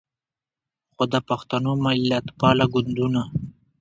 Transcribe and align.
خو 0.93 1.03
د 1.13 1.15
پښتنو 1.29 1.71
ملتپاله 1.85 2.65
ګوندونو 2.73 3.23